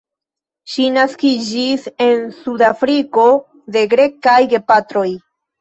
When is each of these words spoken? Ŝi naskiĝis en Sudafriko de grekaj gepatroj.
Ŝi 0.75 0.85
naskiĝis 0.95 1.85
en 2.07 2.25
Sudafriko 2.39 3.29
de 3.77 3.85
grekaj 3.93 4.43
gepatroj. 4.57 5.09